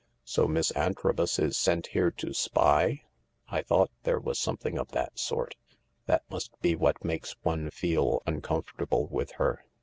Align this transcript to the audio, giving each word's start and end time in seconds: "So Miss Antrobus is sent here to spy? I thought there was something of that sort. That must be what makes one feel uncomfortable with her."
"So 0.23 0.47
Miss 0.47 0.71
Antrobus 0.75 1.37
is 1.37 1.55
sent 1.55 1.85
here 1.93 2.09
to 2.09 2.33
spy? 2.33 3.03
I 3.49 3.61
thought 3.61 3.91
there 4.01 4.19
was 4.19 4.39
something 4.39 4.79
of 4.79 4.87
that 4.93 5.19
sort. 5.19 5.53
That 6.07 6.23
must 6.31 6.59
be 6.59 6.73
what 6.75 7.05
makes 7.05 7.35
one 7.43 7.69
feel 7.69 8.23
uncomfortable 8.25 9.05
with 9.05 9.33
her." 9.33 9.63